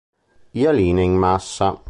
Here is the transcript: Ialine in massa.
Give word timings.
Ialine 0.61 1.03
in 1.09 1.15
massa. 1.15 1.79